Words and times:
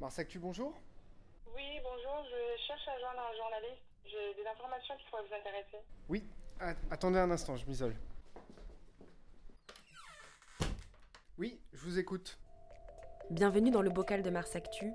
Marsactu, 0.00 0.38
bonjour 0.38 0.72
Oui, 1.54 1.78
bonjour, 1.82 2.24
je 2.24 2.62
cherche 2.66 2.88
à 2.88 2.98
joindre 2.98 3.20
un 3.20 3.36
journaliste. 3.36 3.82
J'ai 4.06 4.42
des 4.42 4.48
informations 4.48 4.94
qui 4.96 5.04
pourraient 5.10 5.24
vous 5.28 5.34
intéresser. 5.34 5.76
Oui, 6.08 6.24
attendez 6.90 7.18
un 7.18 7.30
instant, 7.30 7.54
je 7.56 7.66
m'isole. 7.66 7.94
Oui, 11.36 11.60
je 11.74 11.84
vous 11.84 11.98
écoute. 11.98 12.38
Bienvenue 13.28 13.70
dans 13.70 13.82
le 13.82 13.90
bocal 13.90 14.22
de 14.22 14.30
Marsactu, 14.30 14.90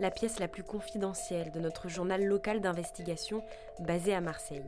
la 0.00 0.10
pièce 0.10 0.40
la 0.40 0.48
plus 0.48 0.64
confidentielle 0.64 1.52
de 1.52 1.60
notre 1.60 1.86
journal 1.88 2.24
local 2.24 2.60
d'investigation 2.60 3.44
basé 3.78 4.12
à 4.12 4.20
Marseille. 4.20 4.66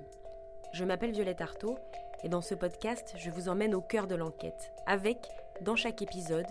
Je 0.73 0.85
m'appelle 0.85 1.11
Violette 1.11 1.41
Artaud 1.41 1.77
et 2.23 2.29
dans 2.29 2.43
ce 2.43 2.55
podcast, 2.55 3.15
je 3.17 3.31
vous 3.31 3.49
emmène 3.49 3.75
au 3.75 3.81
cœur 3.81 4.07
de 4.07 4.15
l'enquête, 4.15 4.73
avec, 4.87 5.27
dans 5.63 5.75
chaque 5.75 6.01
épisode, 6.01 6.47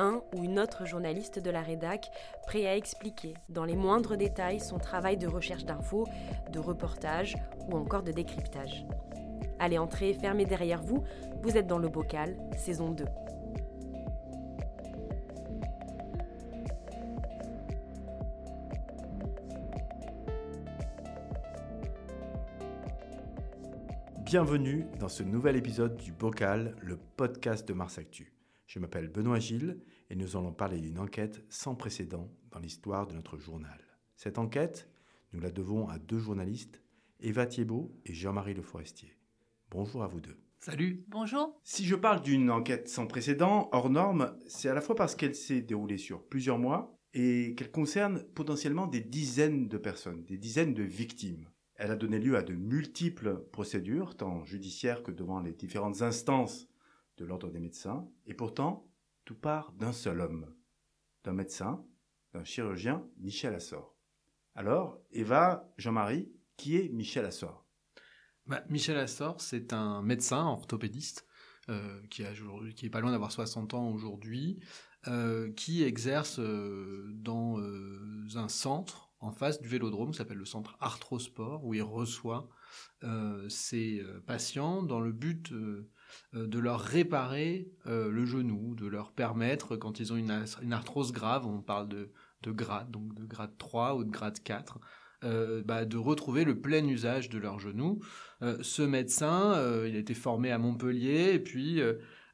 un 0.00 0.22
ou 0.34 0.42
une 0.42 0.58
autre 0.58 0.86
journaliste 0.86 1.38
de 1.38 1.50
la 1.50 1.60
rédac 1.60 2.10
prêt 2.46 2.66
à 2.66 2.76
expliquer 2.76 3.34
dans 3.48 3.64
les 3.64 3.76
moindres 3.76 4.16
détails 4.16 4.58
son 4.58 4.78
travail 4.78 5.16
de 5.16 5.28
recherche 5.28 5.64
d'infos, 5.64 6.08
de 6.50 6.58
reportage 6.58 7.36
ou 7.68 7.76
encore 7.76 8.02
de 8.02 8.10
décryptage. 8.10 8.86
Allez, 9.58 9.78
entrez, 9.78 10.14
fermez 10.14 10.46
derrière 10.46 10.82
vous, 10.82 11.04
vous 11.42 11.56
êtes 11.56 11.66
dans 11.66 11.78
le 11.78 11.88
bocal, 11.88 12.36
saison 12.56 12.90
2. 12.90 13.04
Bienvenue 24.24 24.86
dans 25.00 25.08
ce 25.08 25.24
nouvel 25.24 25.56
épisode 25.56 25.96
du 25.96 26.12
Bocal, 26.12 26.76
le 26.80 26.96
podcast 26.96 27.66
de 27.66 27.74
Mars 27.74 27.98
Actu. 27.98 28.39
Je 28.70 28.78
m'appelle 28.78 29.08
Benoît 29.08 29.40
Gilles 29.40 29.80
et 30.10 30.14
nous 30.14 30.36
allons 30.36 30.52
parler 30.52 30.80
d'une 30.80 31.00
enquête 31.00 31.44
sans 31.48 31.74
précédent 31.74 32.30
dans 32.52 32.60
l'histoire 32.60 33.08
de 33.08 33.14
notre 33.14 33.36
journal. 33.36 33.80
Cette 34.14 34.38
enquête, 34.38 34.88
nous 35.32 35.40
la 35.40 35.50
devons 35.50 35.88
à 35.88 35.98
deux 35.98 36.20
journalistes, 36.20 36.80
Eva 37.18 37.46
Thiebaud 37.46 37.90
et 38.06 38.14
Jean-Marie 38.14 38.54
Le 38.54 38.62
Forestier. 38.62 39.18
Bonjour 39.72 40.04
à 40.04 40.06
vous 40.06 40.20
deux. 40.20 40.38
Salut. 40.60 41.04
Bonjour. 41.08 41.58
Si 41.64 41.84
je 41.84 41.96
parle 41.96 42.22
d'une 42.22 42.48
enquête 42.48 42.88
sans 42.88 43.08
précédent, 43.08 43.70
hors 43.72 43.90
norme, 43.90 44.38
c'est 44.46 44.68
à 44.68 44.74
la 44.74 44.80
fois 44.80 44.94
parce 44.94 45.16
qu'elle 45.16 45.34
s'est 45.34 45.62
déroulée 45.62 45.98
sur 45.98 46.22
plusieurs 46.22 46.60
mois 46.60 46.96
et 47.12 47.56
qu'elle 47.56 47.72
concerne 47.72 48.22
potentiellement 48.36 48.86
des 48.86 49.00
dizaines 49.00 49.66
de 49.66 49.78
personnes, 49.78 50.24
des 50.26 50.38
dizaines 50.38 50.74
de 50.74 50.84
victimes. 50.84 51.48
Elle 51.74 51.90
a 51.90 51.96
donné 51.96 52.20
lieu 52.20 52.36
à 52.36 52.44
de 52.44 52.54
multiples 52.54 53.36
procédures, 53.50 54.16
tant 54.16 54.44
judiciaires 54.44 55.02
que 55.02 55.10
devant 55.10 55.40
les 55.40 55.54
différentes 55.54 56.02
instances 56.02 56.69
de 57.20 57.26
l'ordre 57.26 57.50
des 57.50 57.60
médecins, 57.60 58.08
et 58.24 58.34
pourtant, 58.34 58.88
tout 59.26 59.34
part 59.34 59.72
d'un 59.72 59.92
seul 59.92 60.22
homme, 60.22 60.52
d'un 61.22 61.34
médecin, 61.34 61.84
d'un 62.32 62.44
chirurgien, 62.44 63.06
Michel 63.18 63.54
Assor. 63.54 63.94
Alors, 64.54 64.98
Eva, 65.10 65.70
Jean-Marie, 65.76 66.32
qui 66.56 66.76
est 66.76 66.88
Michel 66.88 67.26
Assor? 67.26 67.66
Bah, 68.46 68.64
Michel 68.70 68.96
Assor, 68.96 69.38
c'est 69.40 69.74
un 69.74 70.00
médecin 70.00 70.46
orthopédiste 70.46 71.26
euh, 71.68 72.00
qui, 72.08 72.22
est 72.22 72.90
pas 72.90 73.00
loin 73.00 73.10
d'avoir 73.10 73.32
60 73.32 73.74
ans 73.74 73.90
aujourd'hui, 73.90 74.58
euh, 75.06 75.52
qui 75.52 75.82
exerce 75.82 76.38
euh, 76.38 77.06
dans 77.12 77.60
un 78.34 78.48
centre 78.48 79.12
en 79.20 79.30
face 79.30 79.60
du 79.60 79.68
vélodrome, 79.68 80.12
qui 80.12 80.16
s'appelle 80.16 80.38
le 80.38 80.46
centre 80.46 80.78
Arthrosport, 80.80 81.66
où 81.66 81.74
il 81.74 81.82
reçoit 81.82 82.48
ses 83.48 84.02
patients 84.26 84.82
dans 84.82 85.00
le 85.00 85.12
but 85.12 85.52
de 86.32 86.58
leur 86.58 86.80
réparer 86.80 87.68
le 87.86 88.24
genou, 88.24 88.74
de 88.74 88.86
leur 88.86 89.12
permettre, 89.12 89.76
quand 89.76 90.00
ils 90.00 90.12
ont 90.12 90.16
une, 90.16 90.72
arthrose 90.72 91.12
grave, 91.12 91.46
on 91.46 91.60
parle 91.60 91.88
de, 91.88 92.10
de, 92.42 92.50
grade, 92.50 92.90
donc 92.90 93.14
de 93.14 93.24
grade 93.24 93.56
3 93.58 93.96
ou 93.96 94.04
de 94.04 94.10
grade 94.10 94.42
4, 94.42 94.78
bah, 95.64 95.84
de 95.84 95.96
retrouver 95.96 96.44
le 96.44 96.60
plein 96.60 96.86
usage 96.86 97.28
de 97.28 97.38
leur 97.38 97.58
genou. 97.58 98.00
ce 98.40 98.82
médecin, 98.82 99.54
il 99.86 99.96
a 99.96 99.98
été 99.98 100.14
formé 100.14 100.50
à 100.50 100.58
Montpellier, 100.58 101.32
et 101.34 101.40
puis 101.40 101.80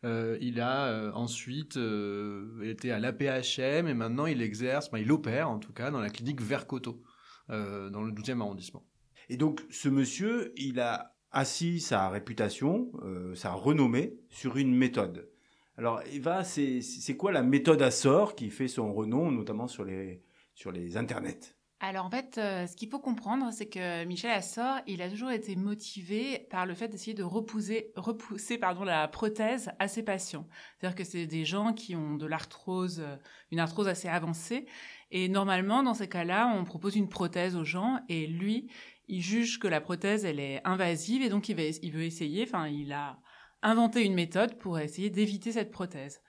euh, 0.06 0.38
il 0.40 0.60
a 0.60 0.86
euh, 0.86 1.12
ensuite 1.12 1.76
euh, 1.76 2.62
été 2.62 2.92
à 2.92 3.00
l'APHM 3.00 3.88
et 3.88 3.94
maintenant 3.94 4.26
il 4.26 4.40
exerce, 4.40 4.88
il 4.96 5.10
opère 5.10 5.50
en 5.50 5.58
tout 5.58 5.72
cas 5.72 5.90
dans 5.90 6.00
la 6.00 6.10
clinique 6.10 6.40
Vercoto, 6.40 7.02
dans 7.48 8.02
le 8.02 8.12
12e 8.12 8.40
arrondissement. 8.40 8.84
Et 9.28 9.36
donc 9.36 9.64
ce 9.70 9.88
monsieur, 9.88 10.52
il 10.56 10.80
a 10.80 11.15
assis 11.36 11.80
sa 11.80 12.08
réputation, 12.08 12.90
sa 13.34 13.52
renommée 13.52 14.18
sur 14.30 14.56
une 14.56 14.74
méthode. 14.74 15.28
Alors 15.76 16.00
Eva, 16.10 16.42
c'est 16.44 17.16
quoi 17.16 17.32
la 17.32 17.42
méthode 17.42 17.82
à 17.82 17.90
sort 17.90 18.34
qui 18.34 18.50
fait 18.50 18.68
son 18.68 18.92
renom, 18.94 19.30
notamment 19.30 19.68
sur 19.68 19.84
les, 19.84 20.22
sur 20.54 20.72
les 20.72 20.96
internets? 20.96 21.56
Alors 21.78 22.06
en 22.06 22.10
fait, 22.10 22.38
euh, 22.38 22.66
ce 22.66 22.74
qu'il 22.74 22.88
faut 22.88 22.98
comprendre, 22.98 23.52
c'est 23.52 23.68
que 23.68 24.04
Michel 24.06 24.30
Assor, 24.30 24.78
il 24.86 25.02
a 25.02 25.10
toujours 25.10 25.30
été 25.30 25.56
motivé 25.56 26.46
par 26.50 26.64
le 26.64 26.74
fait 26.74 26.88
d'essayer 26.88 27.12
de 27.12 27.22
repousser, 27.22 27.92
repousser 27.96 28.56
pardon, 28.56 28.82
la 28.82 29.06
prothèse 29.08 29.70
à 29.78 29.86
ses 29.86 30.02
patients. 30.02 30.48
C'est-à-dire 30.78 30.96
que 30.96 31.04
c'est 31.04 31.26
des 31.26 31.44
gens 31.44 31.74
qui 31.74 31.94
ont 31.94 32.14
de 32.14 32.24
l'arthrose, 32.24 33.00
euh, 33.00 33.16
une 33.50 33.58
arthrose 33.58 33.88
assez 33.88 34.08
avancée, 34.08 34.64
et 35.10 35.28
normalement, 35.28 35.82
dans 35.82 35.92
ces 35.92 36.08
cas-là, 36.08 36.50
on 36.56 36.64
propose 36.64 36.96
une 36.96 37.10
prothèse 37.10 37.56
aux 37.56 37.64
gens, 37.64 38.00
et 38.08 38.26
lui, 38.26 38.70
il 39.08 39.22
juge 39.22 39.58
que 39.58 39.68
la 39.68 39.80
prothèse, 39.80 40.24
elle 40.24 40.40
est 40.40 40.60
invasive, 40.64 41.22
et 41.22 41.28
donc 41.28 41.48
il, 41.48 41.56
veut 41.56 42.02
essayer, 42.02 42.42
enfin, 42.42 42.68
il 42.68 42.92
a 42.92 43.18
inventé 43.62 44.04
une 44.04 44.14
méthode 44.14 44.58
pour 44.58 44.78
essayer 44.78 45.10
d'éviter 45.10 45.52
cette 45.52 45.70
prothèse. 45.70 46.20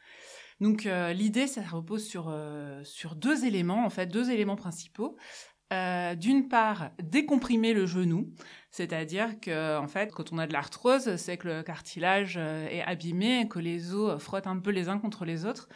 Donc 0.59 0.85
euh, 0.85 1.13
l'idée, 1.13 1.47
ça 1.47 1.61
repose 1.61 2.05
sur 2.05 2.29
euh, 2.29 2.83
sur 2.83 3.15
deux 3.15 3.45
éléments 3.45 3.85
en 3.85 3.89
fait, 3.89 4.07
deux 4.07 4.31
éléments 4.31 4.55
principaux. 4.55 5.17
Euh, 5.73 6.15
d'une 6.15 6.47
part, 6.47 6.91
décomprimer 7.03 7.73
le 7.73 7.85
genou, 7.85 8.33
c'est-à-dire 8.71 9.37
que 9.41 9.77
en 9.77 9.87
fait, 9.89 10.13
quand 10.13 10.31
on 10.31 10.37
a 10.37 10.47
de 10.47 10.53
l'arthrose, 10.53 11.17
c'est 11.17 11.35
que 11.35 11.49
le 11.49 11.61
cartilage 11.61 12.37
est 12.37 12.81
abîmé, 12.83 13.49
que 13.49 13.59
les 13.59 13.93
os 13.93 14.21
frottent 14.21 14.47
un 14.47 14.59
peu 14.59 14.71
les 14.71 14.87
uns 14.87 14.97
contre 14.97 15.25
les 15.25 15.45
autres. 15.45 15.67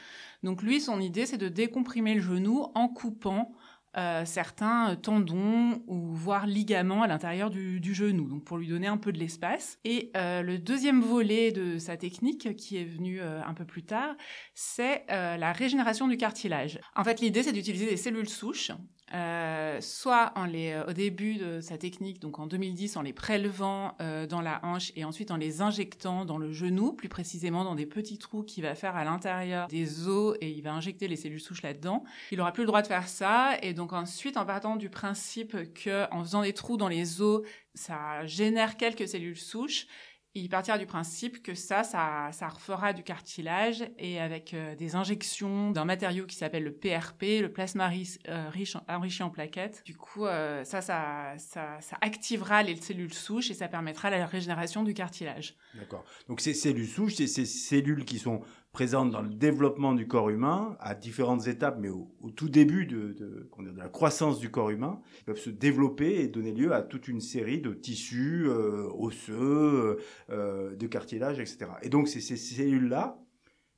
Donc 0.44 0.64
lui, 0.64 0.80
son 0.80 1.02
idée, 1.02 1.26
c'est 1.26 1.38
de 1.38 1.50
décomprimer 1.50 2.16
le 2.16 2.22
genou 2.22 2.68
en 2.74 2.88
coupant 2.88 3.52
euh, 3.98 4.24
certains 4.24 4.96
tendons 4.96 5.84
ou 5.88 6.14
voire 6.14 6.48
ligaments 6.48 7.02
à 7.02 7.08
l'intérieur 7.08 7.50
du, 7.50 7.94
genou, 7.94 8.30
donc 8.30 8.46
pour 8.46 8.58
lui 8.58 8.68
donner 8.68 8.88
un 8.88 8.98
peu 8.98 9.12
de 9.12 9.20
l'espace. 9.20 9.80
Et 9.84 10.12
euh, 10.16 10.42
le 10.42 10.58
deuxième 10.58 11.02
volet 11.02 11.52
de 11.52 11.78
sa 11.78 11.98
technique, 11.98 12.56
qui 12.56 12.78
est 12.78 12.86
venu 12.86 13.20
euh, 13.20 13.44
un 13.44 13.54
peu 13.54 13.66
plus 13.66 13.84
tard, 13.84 14.16
c'est 14.54 15.06
la 15.10 15.52
régénération 15.52 16.08
du 16.08 16.16
cartilage. 16.16 16.80
En 16.96 17.04
fait, 17.04 17.20
l'idée, 17.20 17.44
c'est 17.44 17.52
d'utiliser 17.52 17.86
des 17.86 17.98
cellules 17.98 18.30
souches 18.30 18.72
euh, 19.14 19.80
soit 19.82 20.32
en 20.36 20.46
les, 20.46 20.72
euh, 20.72 20.86
au 20.88 20.94
début 20.94 21.36
de 21.36 21.60
sa 21.60 21.78
technique, 21.78 22.20
donc 22.20 22.40
en 22.40 22.48
2010, 22.48 22.96
en 22.96 23.02
les 23.02 23.14
prélevant 23.14 23.96
euh, 24.00 24.26
dans 24.26 24.42
la 24.42 24.64
hanche 24.64 24.92
et 24.96 25.04
ensuite 25.04 25.32
en 25.32 25.38
les 25.38 25.62
injectant 25.62 26.24
dans 26.24 26.38
le 26.38 26.52
genou, 26.52 26.94
plus 26.94 27.10
précisément 27.10 27.64
dans 27.64 27.76
des 27.76 27.86
petits 27.86 28.18
trous 28.18 28.44
qu'il 28.44 28.64
va 28.64 28.74
faire 28.74 28.96
à 28.96 29.04
l'intérieur 29.04 29.68
des 29.68 30.08
os 30.08 30.38
et 30.40 30.50
il 30.50 30.62
va 30.62 30.74
injecter 30.74 31.08
les 31.08 31.18
cellules 31.18 31.42
souches 31.42 31.62
là-dedans. 31.62 32.04
Il 32.32 32.40
aura 32.40 32.54
plus 32.54 32.64
le 32.64 32.68
droit 32.68 32.82
de 32.82 32.88
faire 32.88 33.08
ça 33.08 33.58
et 33.62 33.74
donc 33.74 33.92
ensuite, 33.92 34.38
en 34.38 34.46
partant 34.46 34.78
du 34.78 34.90
principe 34.90 35.74
que 35.74 36.12
en 36.14 36.24
faisant 36.24 36.44
des 36.44 36.54
trous 36.54 36.78
dans 36.78 36.88
les 36.88 37.22
os, 37.22 37.42
ça 37.74 38.26
génère 38.26 38.78
quelques 38.78 39.08
cellules 39.08 39.38
souches, 39.38 39.88
il 40.34 40.48
partira 40.48 40.78
du 40.78 40.86
principe 40.86 41.44
que 41.44 41.54
ça, 41.54 41.84
ça, 41.84 42.30
ça 42.32 42.48
refera 42.48 42.94
du 42.94 43.04
cartilage 43.04 43.84
et 43.98 44.20
avec 44.20 44.54
euh, 44.54 44.76
des 44.76 44.96
injections 44.96 45.72
d'un 45.72 45.84
matériau 45.84 46.26
qui 46.26 46.38
s'appelle 46.38 46.64
le 46.64 46.72
PRP, 46.72 47.42
le 47.42 47.50
plasma 47.50 47.92
euh, 48.30 48.50
riche, 48.50 48.78
enrichi 48.88 49.24
en 49.24 49.30
plaquettes. 49.30 49.84
Du 49.86 49.96
coup, 49.96 50.26
euh, 50.26 50.64
ça, 50.64 50.82
ça, 50.82 51.34
ça, 51.38 51.82
ça, 51.82 51.98
activera 52.00 52.64
les 52.64 52.78
cellules 52.78 53.14
souches 53.14 53.52
et 53.52 53.54
ça 53.54 53.68
permettra 53.68 54.10
la 54.10 54.26
régénération 54.26 54.84
du 54.84 54.94
cartilage. 54.94 55.58
D'accord. 55.74 56.06
Donc 56.30 56.40
ces 56.40 56.54
cellules 56.54 56.88
souches, 56.88 57.16
c'est 57.16 57.28
ces 57.28 57.46
cellules 57.46 58.06
qui 58.06 58.18
sont 58.18 58.42
présente 58.72 59.12
dans 59.12 59.22
le 59.22 59.30
développement 59.30 59.94
du 59.94 60.08
corps 60.08 60.30
humain 60.30 60.78
à 60.80 60.96
différentes 60.96 61.48
étapes, 61.48 61.78
mais 61.80 61.90
au, 61.90 62.10
tout 62.36 62.50
début 62.50 62.86
de, 62.86 63.50
la 63.76 63.90
croissance 63.90 64.40
du 64.40 64.50
corps 64.50 64.70
humain, 64.70 65.02
peuvent 65.26 65.40
se 65.40 65.50
développer 65.50 66.22
et 66.22 66.28
donner 66.28 66.54
lieu 66.54 66.74
à 66.74 66.82
toute 66.82 67.08
une 67.08 67.20
série 67.20 67.60
de 67.60 67.74
tissus 67.74 68.46
euh, 68.48 68.88
osseux, 68.94 69.98
euh, 70.30 70.76
de 70.76 70.88
cartilage, 70.88 71.40
etc. 71.40 71.68
Et 71.82 71.90
donc 71.90 72.08
c'est 72.08 72.22
ces 72.22 72.38
cellules-là 72.38 73.20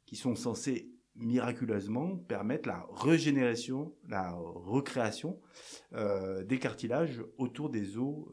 qui 0.06 0.16
sont 0.16 0.36
censées 0.36 0.92
miraculeusement 1.16 2.16
permettre 2.16 2.68
la 2.68 2.88
régénération, 2.92 3.94
la 4.08 4.32
recréation 4.34 5.40
euh, 5.94 6.44
des 6.44 6.60
cartilages 6.60 7.24
autour 7.38 7.70
des 7.70 7.98
os 7.98 8.26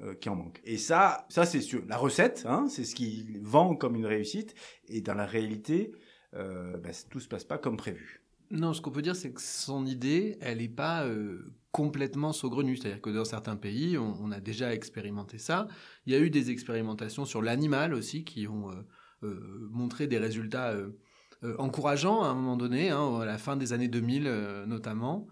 euh, 0.00 0.14
qui 0.14 0.28
en 0.28 0.36
manque. 0.36 0.60
Et 0.64 0.78
ça, 0.78 1.26
ça 1.28 1.44
c'est 1.44 1.60
sûr. 1.60 1.82
La 1.86 1.96
recette, 1.96 2.44
hein, 2.46 2.66
c'est 2.68 2.84
ce 2.84 2.94
qui 2.94 3.38
vend 3.42 3.76
comme 3.76 3.96
une 3.96 4.06
réussite. 4.06 4.54
Et 4.88 5.00
dans 5.00 5.14
la 5.14 5.26
réalité, 5.26 5.92
euh, 6.34 6.78
bah, 6.78 6.90
tout 7.10 7.20
se 7.20 7.28
passe 7.28 7.44
pas 7.44 7.58
comme 7.58 7.76
prévu. 7.76 8.22
Non, 8.50 8.72
ce 8.72 8.80
qu'on 8.80 8.90
peut 8.90 9.02
dire, 9.02 9.16
c'est 9.16 9.32
que 9.32 9.40
son 9.40 9.86
idée, 9.86 10.38
elle 10.40 10.58
n'est 10.58 10.68
pas 10.68 11.04
euh, 11.04 11.52
complètement 11.72 12.32
saugrenue. 12.32 12.76
C'est-à-dire 12.76 13.00
que 13.00 13.10
dans 13.10 13.24
certains 13.24 13.56
pays, 13.56 13.96
on, 13.98 14.30
a 14.30 14.40
déjà 14.40 14.74
expérimenté 14.74 15.38
ça. 15.38 15.68
Il 16.06 16.12
y 16.12 16.16
a 16.16 16.18
eu 16.18 16.30
des 16.30 16.50
expérimentations 16.50 17.24
sur 17.24 17.42
l'animal 17.42 17.94
aussi 17.94 18.24
qui 18.24 18.46
ont 18.48 18.70
euh, 19.22 19.68
montré 19.70 20.06
des 20.06 20.18
résultats 20.18 20.74
encourageant 21.58 22.22
à 22.22 22.28
un 22.28 22.34
moment 22.34 22.56
donné, 22.56 22.90
hein, 22.90 23.18
à 23.20 23.24
la 23.24 23.36
fin 23.36 23.56
des 23.56 23.72
années 23.72 23.88
2000 23.88 24.64
notamment. 24.66 25.26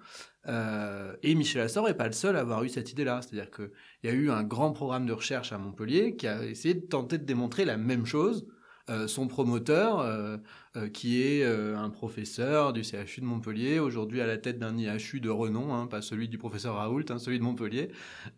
Et 0.46 1.34
Michel 1.34 1.62
Assor 1.62 1.86
n'est 1.86 1.94
pas 1.94 2.06
le 2.06 2.12
seul 2.12 2.36
à 2.36 2.40
avoir 2.40 2.64
eu 2.64 2.68
cette 2.68 2.90
idée-là. 2.92 3.20
C'est-à-dire 3.22 3.50
qu'il 3.50 3.70
y 4.04 4.08
a 4.08 4.12
eu 4.12 4.30
un 4.30 4.42
grand 4.42 4.72
programme 4.72 5.06
de 5.06 5.12
recherche 5.12 5.52
à 5.52 5.58
Montpellier 5.58 6.16
qui 6.16 6.26
a 6.26 6.44
essayé 6.44 6.74
de 6.74 6.86
tenter 6.86 7.18
de 7.18 7.24
démontrer 7.24 7.64
la 7.64 7.76
même 7.76 8.06
chose 8.06 8.46
euh, 8.90 9.06
son 9.06 9.28
promoteur, 9.28 10.00
euh, 10.00 10.36
euh, 10.76 10.88
qui 10.88 11.22
est 11.22 11.44
un 11.44 11.90
professeur 11.90 12.72
du 12.72 12.82
CHU 12.82 13.20
de 13.20 13.26
Montpellier, 13.26 13.78
aujourd'hui 13.78 14.20
à 14.20 14.26
la 14.26 14.36
tête 14.36 14.58
d'un 14.58 14.76
IHU 14.76 15.20
de 15.20 15.30
renom, 15.30 15.74
hein, 15.74 15.86
pas 15.86 16.02
celui 16.02 16.28
du 16.28 16.38
professeur 16.38 16.74
Raoult, 16.74 17.04
hein, 17.10 17.18
celui 17.18 17.38
de 17.38 17.44
Montpellier, 17.44 17.90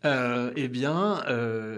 eh 0.03 0.67
bien, 0.67 1.23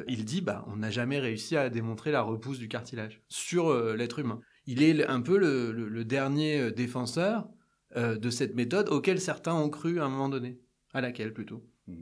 il 0.07 0.25
dit, 0.25 0.41
bah, 0.41 0.65
on 0.67 0.77
n'a 0.77 0.91
jamais 0.91 1.19
réussi 1.19 1.55
à 1.55 1.69
démontrer 1.69 2.11
la 2.11 2.21
repousse 2.21 2.59
du 2.59 2.67
cartilage 2.67 3.21
sur 3.29 3.73
l'être 3.95 4.19
humain. 4.19 4.41
Il 4.65 4.83
est 4.83 5.05
un 5.07 5.21
peu 5.21 5.37
le, 5.37 6.03
dernier 6.03 6.71
défenseur 6.71 7.47
de 7.95 8.29
cette 8.29 8.55
méthode 8.55 8.89
auquel 8.89 9.21
certains 9.21 9.53
ont 9.53 9.69
cru 9.69 9.99
à 9.99 10.05
un 10.05 10.09
moment 10.09 10.29
donné, 10.29 10.59
à 10.93 11.01
laquelle 11.01 11.33
plutôt. 11.33 11.65
Hmm. 11.87 12.01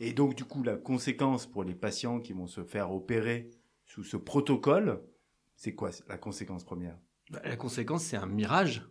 Et 0.00 0.12
donc, 0.12 0.34
du 0.34 0.44
coup, 0.44 0.62
la 0.62 0.76
conséquence 0.76 1.46
pour 1.46 1.64
les 1.64 1.74
patients 1.74 2.20
qui 2.20 2.32
vont 2.32 2.46
se 2.46 2.64
faire 2.64 2.90
opérer 2.92 3.50
sous 3.84 4.04
ce 4.04 4.16
protocole, 4.16 5.02
c'est 5.56 5.74
quoi 5.74 5.90
la 6.08 6.18
conséquence 6.18 6.64
première? 6.64 6.96
Bah, 7.30 7.40
La 7.44 7.56
conséquence, 7.56 8.04
c'est 8.04 8.16
un 8.16 8.26
mirage. 8.26 8.88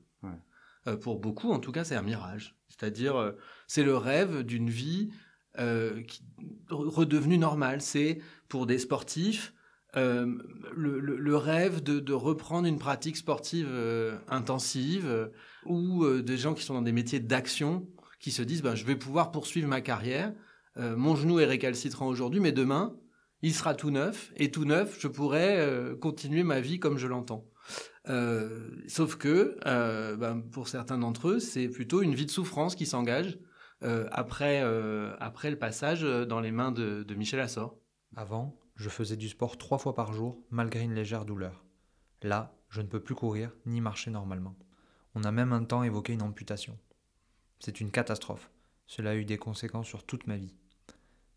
Euh, 0.88 0.98
pour 0.98 1.20
beaucoup, 1.20 1.52
en 1.52 1.60
tout 1.60 1.72
cas, 1.72 1.84
c'est 1.84 1.96
un 1.96 2.02
mirage. 2.02 2.56
C'est-à-dire, 2.70 3.16
euh, 3.16 3.32
c'est 3.68 3.84
le 3.84 3.98
rêve 3.98 4.44
d'une 4.44 4.70
vie 4.70 5.10
euh, 5.58 6.04
qui, 6.04 6.24
redevenue 6.70 7.38
normale. 7.38 7.82
C'est 7.82 8.20
pour 8.50 8.66
des 8.66 8.78
sportifs 8.78 9.54
le, 9.96 11.36
rêve 11.36 11.82
de, 11.82 12.14
reprendre 12.14 12.68
une 12.68 12.80
pratique 12.80 13.18
sportive 13.18 13.70
intensive 14.28 15.32
ou 15.66 16.06
des 16.22 16.38
gens 16.38 16.54
qui 16.54 16.64
sont 16.64 16.74
dans 16.74 16.82
des 16.82 16.92
métiers 16.92 17.20
d'action 17.20 17.88
qui 18.20 18.32
se 18.32 18.42
disent 18.42 18.62
ben, 18.62 18.76
je 18.76 18.86
vais 18.86 18.96
pouvoir 18.96 19.32
poursuivre 19.32 19.68
ma 19.68 19.82
carrière. 19.82 20.34
mon 20.78 21.16
genou 21.16 21.40
est 21.40 21.46
récalcitrant 21.46 22.08
aujourd'hui, 22.08 22.40
mais 22.40 22.52
demain, 22.52 22.96
il 23.46 23.54
sera 23.54 23.76
tout 23.76 23.92
neuf, 23.92 24.32
et 24.38 24.50
tout 24.50 24.66
neuf, 24.66 24.98
je 25.00 25.08
pourrai 25.08 25.60
euh, 25.60 25.96
continuer 25.96 26.42
ma 26.42 26.62
vie 26.62 26.80
comme 26.80 26.98
je 26.98 27.06
l'entends. 27.06 27.46
Euh, 28.10 28.70
sauf 28.88 29.18
que, 29.18 29.58
euh, 29.68 30.16
ben, 30.16 30.42
pour 30.42 30.68
certains 30.68 30.98
d'entre 30.98 31.30
eux, 31.30 31.40
c'est 31.40 31.68
plutôt 31.68 32.02
une 32.02 32.16
vie 32.16 32.26
de 32.26 32.32
souffrance 32.32 32.76
qui 32.76 32.88
s'engage 32.88 33.38
après, 34.12 34.64
après 35.20 35.52
le 35.52 35.60
passage 35.60 36.02
dans 36.02 36.40
les 36.40 36.52
mains 36.52 36.72
de, 36.72 37.04
de 37.04 37.14
Michel 37.14 37.40
Assor. 37.40 37.78
Avant, 38.16 38.58
je 38.76 38.90
faisais 38.90 39.18
du 39.18 39.30
sport 39.30 39.58
trois 39.58 39.78
fois 39.78 39.96
par 39.96 40.14
jour, 40.14 40.38
malgré 40.50 40.82
une 40.82 40.94
légère 40.94 41.26
douleur. 41.26 41.64
Là, 42.22 42.56
je 42.70 42.82
ne 42.82 42.88
peux 42.88 43.02
plus 43.02 43.16
courir 43.16 43.52
ni 43.66 43.82
marcher 43.82 44.12
normalement. 44.12 44.56
On 45.14 45.24
a 45.24 45.32
même 45.32 45.54
un 45.54 45.64
temps 45.64 45.84
évoqué 45.84 46.14
une 46.14 46.22
amputation. 46.22 46.78
C'est 47.60 47.80
une 47.80 47.92
catastrophe. 47.92 48.50
Cela 48.88 49.12
a 49.12 49.16
eu 49.16 49.26
des 49.26 49.38
conséquences 49.38 49.88
sur 49.88 50.06
toute 50.06 50.28
ma 50.28 50.38
vie. 50.38 50.56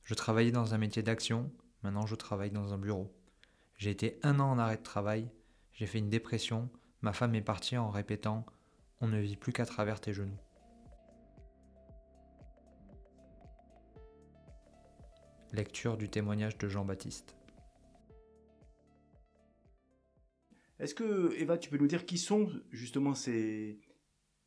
Je 0.03 0.15
travaillais 0.15 0.51
dans 0.51 0.75
un 0.75 0.79
métier 0.79 1.03
d'action, 1.03 1.51
Maintenant, 1.83 2.07
je 2.07 2.17
travaille 2.17 2.51
dans 2.51 2.75
un 2.75 2.79
bureau. 2.79 3.15
J'ai 3.77 3.91
été 3.91 4.19
un 4.23 4.41
an 4.41 4.51
en 4.51 4.59
arrêt 4.59 4.79
de 4.79 4.83
travail, 4.83 5.31
j'ai 5.73 5.87
fait 5.87 5.99
une 5.99 6.11
dépression, 6.11 6.69
ma 7.03 7.13
femme 7.13 7.35
est 7.37 7.41
partie 7.41 7.77
en 7.77 7.91
répétant 7.91 8.45
On 9.01 9.07
ne 9.07 9.21
vit 9.21 9.37
plus 9.37 9.53
qu'à 9.53 9.65
travers 9.65 10.01
tes 10.01 10.13
genoux. 10.13 10.39
Lecture 15.53 15.97
du 15.97 16.09
témoignage 16.09 16.59
de 16.59 16.69
Jean-Baptiste. 16.69 17.37
Est-ce 20.79 20.95
que, 20.95 21.35
Eva, 21.39 21.59
tu 21.59 21.71
peux 21.71 21.79
nous 21.79 21.89
dire 21.89 22.07
qui 22.07 22.19
sont 22.19 22.49
justement 22.71 23.15
ces 23.15 23.81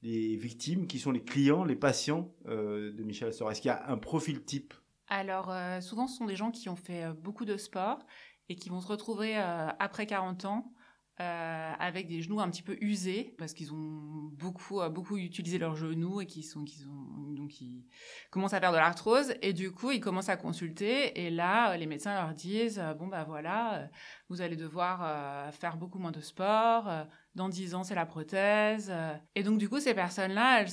les 0.04 0.36
victimes, 0.36 0.88
qui 0.88 0.98
sont 0.98 1.12
les 1.12 1.24
clients, 1.24 1.64
les 1.64 1.76
patients 1.76 2.34
euh, 2.48 2.92
de 2.92 3.04
Michel 3.04 3.28
Assor? 3.28 3.52
Est-ce 3.52 3.62
qu'il 3.62 3.70
y 3.70 3.72
a 3.72 3.88
un 3.90 3.98
profil 3.98 4.44
type? 4.44 4.74
Alors, 5.12 5.52
euh, 5.52 5.82
souvent, 5.82 6.08
ce 6.08 6.18
sont 6.18 6.26
des 6.26 6.38
gens 6.38 6.52
qui 6.52 6.70
ont 6.70 6.78
fait 6.78 7.04
euh, 7.04 7.14
beaucoup 7.14 7.44
de 7.44 7.58
sport 7.58 8.00
et 8.48 8.56
qui 8.56 8.70
vont 8.70 8.80
se 8.80 8.88
retrouver 8.88 9.38
euh, 9.38 9.68
après 9.78 10.06
40 10.06 10.46
ans 10.46 10.74
avec 11.18 12.08
des 12.08 12.24
genoux 12.24 12.40
un 12.40 12.50
petit 12.50 12.64
peu 12.64 12.76
usés 12.82 13.36
parce 13.38 13.54
qu'ils 13.54 13.72
ont 13.72 14.32
beaucoup 14.34 14.80
beaucoup 14.90 15.18
utilisé 15.18 15.60
leurs 15.60 15.76
genoux 15.76 16.20
et 16.20 16.26
qui 16.26 16.42
sont 16.42 16.64
qui 16.64 16.84
ont 16.88 17.21
donc 17.52 17.62
ils 17.62 17.86
commencent 18.30 18.54
à 18.54 18.60
faire 18.60 18.72
de 18.72 18.78
l'arthrose 18.78 19.34
et 19.42 19.54
du 19.54 19.72
coup 19.72 19.92
ils 19.92 20.00
commencent 20.00 20.30
à 20.30 20.38
consulter 20.38 21.26
et 21.26 21.30
là 21.30 21.76
les 21.78 21.86
médecins 21.86 22.14
leur 22.14 22.34
disent 22.34 22.82
bon 22.98 23.08
bah 23.08 23.24
voilà 23.24 23.90
vous 24.30 24.42
allez 24.42 24.56
devoir 24.56 25.54
faire 25.54 25.78
beaucoup 25.78 26.00
moins 26.00 26.12
de 26.12 26.22
sport 26.22 26.88
dans 27.36 27.48
10 27.48 27.76
ans, 27.76 27.84
c'est 27.84 27.96
la 27.96 28.06
prothèse. 28.06 28.90
Euh. 28.92 29.16
Et 29.36 29.44
donc, 29.44 29.58
du 29.58 29.70
coup, 29.70 29.80
ces 29.80 29.94
personnes-là, 29.94 30.66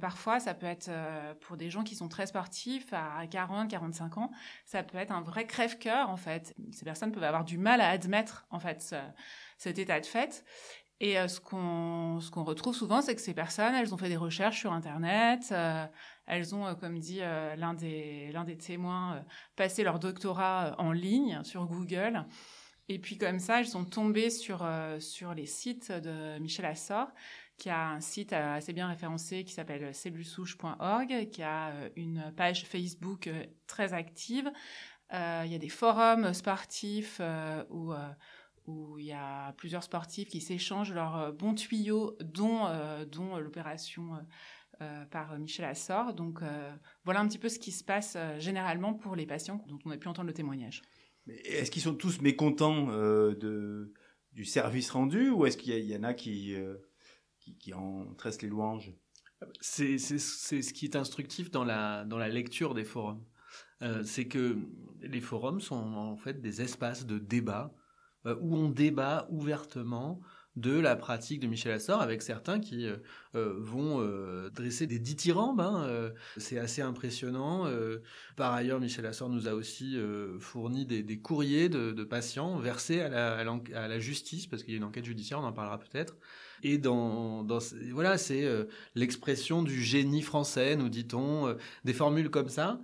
parfois, 0.00 0.40
ça 0.40 0.54
peut 0.54 0.66
être 0.66 0.88
euh, 0.88 1.34
pour 1.40 1.56
des 1.56 1.70
gens 1.70 1.84
qui 1.84 1.94
sont 1.94 2.08
très 2.08 2.26
sportifs 2.26 2.92
à 2.92 3.26
40, 3.28 3.70
45 3.70 4.18
ans, 4.18 4.30
ça 4.64 4.82
peut 4.82 4.98
être 4.98 5.12
un 5.12 5.22
vrai 5.22 5.46
crève-cœur, 5.46 6.10
en 6.10 6.16
fait. 6.16 6.54
Ces 6.72 6.84
personnes 6.84 7.12
peuvent 7.12 7.22
avoir 7.22 7.44
du 7.44 7.58
mal 7.58 7.80
à 7.80 7.90
admettre, 7.90 8.46
en 8.50 8.58
fait, 8.58 8.94
cet 9.56 9.78
état 9.78 10.00
de 10.00 10.06
fait. 10.06 10.44
Et 11.00 11.18
euh, 11.18 11.28
ce 11.28 11.40
qu'on 11.40 12.20
ce 12.20 12.30
qu'on 12.30 12.44
retrouve 12.44 12.74
souvent, 12.74 13.00
c'est 13.02 13.14
que 13.14 13.20
ces 13.20 13.34
personnes, 13.34 13.74
elles 13.74 13.94
ont 13.94 13.96
fait 13.96 14.08
des 14.08 14.16
recherches 14.16 14.60
sur 14.60 14.72
Internet, 14.72 15.52
elles 16.26 16.54
ont, 16.54 16.74
comme 16.74 16.98
dit 16.98 17.18
l'un 17.20 17.74
des 17.74 18.30
l'un 18.32 18.44
des 18.44 18.56
témoins, 18.56 19.24
passé 19.56 19.82
leur 19.82 19.98
doctorat 19.98 20.74
en 20.78 20.92
ligne 20.92 21.42
sur 21.42 21.66
Google. 21.66 22.26
Et 22.90 22.98
puis 22.98 23.16
comme 23.16 23.38
ça, 23.38 23.60
elles 23.60 23.68
sont 23.68 23.84
tombées 23.84 24.30
sur, 24.30 24.64
euh, 24.64 24.98
sur 24.98 25.32
les 25.32 25.46
sites 25.46 25.92
de 25.92 26.40
Michel 26.40 26.64
Assor, 26.64 27.06
qui 27.56 27.70
a 27.70 27.90
un 27.90 28.00
site 28.00 28.32
euh, 28.32 28.56
assez 28.56 28.72
bien 28.72 28.88
référencé 28.88 29.44
qui 29.44 29.52
s'appelle 29.52 29.94
cellulesouche.org, 29.94 31.30
qui 31.30 31.42
a 31.44 31.68
euh, 31.68 31.88
une 31.94 32.34
page 32.36 32.64
Facebook 32.64 33.30
très 33.68 33.92
active. 33.92 34.50
il 35.12 35.52
y 35.52 35.54
a 35.54 35.58
des 35.58 35.68
forums 35.68 36.34
sportifs 36.34 37.20
où, 37.70 37.92
où 38.70 38.98
il 38.98 39.06
y 39.06 39.12
a 39.12 39.52
plusieurs 39.54 39.82
sportifs 39.82 40.28
qui 40.28 40.40
s'échangent 40.40 40.92
leurs 40.92 41.32
bons 41.32 41.54
tuyaux, 41.54 42.16
dont, 42.22 42.66
dont 43.10 43.36
l'opération 43.36 44.12
par 45.10 45.38
Michel 45.38 45.66
Assor. 45.66 46.14
Donc 46.14 46.40
voilà 47.04 47.20
un 47.20 47.28
petit 47.28 47.38
peu 47.38 47.48
ce 47.48 47.58
qui 47.58 47.72
se 47.72 47.84
passe 47.84 48.16
généralement 48.38 48.94
pour 48.94 49.16
les 49.16 49.26
patients 49.26 49.62
dont 49.66 49.78
on 49.84 49.90
a 49.90 49.96
pu 49.96 50.08
entendre 50.08 50.28
le 50.28 50.34
témoignage. 50.34 50.82
Est-ce 51.44 51.70
qu'ils 51.70 51.82
sont 51.82 51.94
tous 51.94 52.20
mécontents 52.20 52.90
euh, 52.90 53.34
de, 53.34 53.92
du 54.32 54.44
service 54.44 54.90
rendu 54.90 55.30
ou 55.30 55.46
est-ce 55.46 55.56
qu'il 55.56 55.74
y, 55.74 55.96
en 55.96 56.02
a 56.02 56.14
qui, 56.14 56.54
euh, 56.54 56.76
qui, 57.58 57.72
en 57.74 58.14
tressent 58.14 58.42
les 58.42 58.48
louanges? 58.48 58.92
C'est, 59.60 59.98
ce 59.98 60.72
qui 60.72 60.84
est 60.84 60.96
instructif 60.96 61.50
dans 61.50 61.64
la, 61.64 62.04
dans 62.04 62.18
la 62.18 62.28
lecture 62.28 62.74
des 62.74 62.84
forums. 62.84 63.24
Euh, 63.82 64.02
c'est 64.04 64.26
que 64.26 64.58
les 65.00 65.20
forums 65.20 65.60
sont 65.60 65.76
en 65.76 66.16
fait 66.16 66.40
des 66.40 66.60
espaces 66.60 67.06
de 67.06 67.18
débat 67.18 67.74
où 68.24 68.56
on 68.56 68.68
débat 68.68 69.26
ouvertement 69.30 70.20
de 70.56 70.78
la 70.78 70.96
pratique 70.96 71.40
de 71.40 71.46
Michel 71.46 71.72
Assor 71.72 72.02
avec 72.02 72.22
certains 72.22 72.58
qui 72.58 72.86
euh, 72.86 72.96
euh, 73.34 73.54
vont 73.58 74.00
euh, 74.00 74.50
dresser 74.50 74.86
des 74.86 74.98
dithyrambes. 74.98 75.60
Hein, 75.60 76.10
c'est 76.36 76.58
assez 76.58 76.82
impressionnant. 76.82 77.66
par 78.36 78.52
ailleurs, 78.52 78.80
Michel 78.80 79.06
Assor 79.06 79.28
nous 79.28 79.48
a 79.48 79.54
aussi 79.54 79.96
fourni 80.38 80.86
des, 80.86 81.18
courriers 81.18 81.68
de, 81.68 82.04
patients 82.04 82.58
versés 82.58 83.00
à 83.00 83.44
la, 83.44 83.98
justice 83.98 84.46
parce 84.46 84.62
qu'il 84.62 84.72
y 84.72 84.76
a 84.76 84.78
une 84.78 84.84
enquête 84.84 85.04
judiciaire, 85.04 85.40
on 85.40 85.44
en 85.44 85.52
parlera 85.52 85.78
peut-être. 85.78 86.16
Et 86.62 86.80
voilà, 87.92 88.18
c'est 88.18 88.46
l'expression 88.94 89.62
du 89.62 89.82
génie 89.82 90.22
français, 90.22 90.76
nous 90.76 90.88
dit-on, 90.88 91.56
des 91.84 91.94
formules 91.94 92.30
comme 92.30 92.48
ça. 92.48 92.80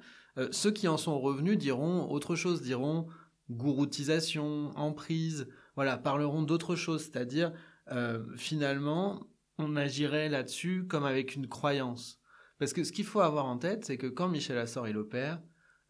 ceux 0.51 0.71
qui 0.71 0.89
en 0.89 0.97
sont 0.97 1.19
revenus 1.19 1.59
diront 1.59 2.11
autre 2.11 2.37
chose, 2.37 2.63
diront 2.63 3.09
gouroutisation, 3.51 4.71
emprise, 4.77 5.49
voilà, 5.75 5.97
parleront 5.97 6.43
d'autre 6.43 6.75
chose, 6.75 7.03
c'est-à-dire 7.05 7.53
euh, 7.93 8.25
finalement, 8.37 9.27
on 9.59 9.77
agirait 9.77 10.29
là-dessus 10.29 10.85
comme 10.87 11.05
avec 11.05 11.37
une 11.37 11.47
croyance. 11.47 12.21
Parce 12.59 12.73
que 12.73 12.85
ce 12.85 12.93
qu'il 12.93 13.05
faut 13.05 13.21
avoir 13.21 13.47
en 13.47 13.59
tête, 13.59 13.85
c'est 13.85 13.99
que 13.99 14.07
quand 14.07 14.29
Michel 14.29 14.59
Assor 14.59 14.89
il 14.89 14.97
opère, 14.97 15.41